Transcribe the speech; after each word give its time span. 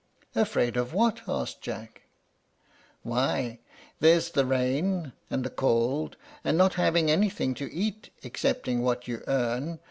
"Afraid 0.33 0.77
of 0.77 0.95
what?" 0.95 1.21
asked 1.27 1.61
Jack. 1.61 2.01
"Why, 3.03 3.59
there's 3.99 4.31
the 4.31 4.47
rain 4.47 5.13
and 5.29 5.43
the 5.43 5.51
cold, 5.51 6.17
and 6.43 6.57
not 6.57 6.73
having 6.73 7.11
anything 7.11 7.53
to 7.53 7.71
eat 7.71 8.09
excepting 8.23 8.81
what 8.81 9.07
you 9.07 9.23
earn. 9.27 9.79